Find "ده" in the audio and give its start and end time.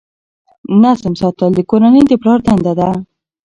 2.79-2.89